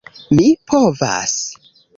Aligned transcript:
Mi 0.37 0.45
povas? 0.71 1.39